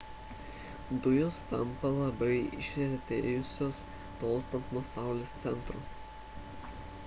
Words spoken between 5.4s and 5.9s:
centro